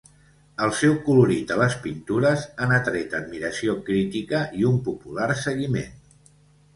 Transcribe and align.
El 0.67 0.71
seu 0.77 0.93
colorit 1.09 1.51
a 1.55 1.57
les 1.61 1.75
pintures 1.83 2.45
han 2.65 2.73
atret 2.77 3.13
admiració 3.19 3.75
crítica 3.91 4.41
i 4.63 4.65
un 4.71 4.81
popular 4.89 5.29
seguiment. 5.43 5.93